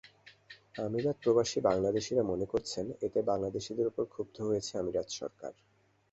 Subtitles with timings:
[0.77, 5.51] আমিরাত প্রবাসী বাংলাদেশিরা মনে করছেন, এতে বাংলাদেশিদের ওপর ক্ষুব্ধ হয়েছে আমিরাত সরকার।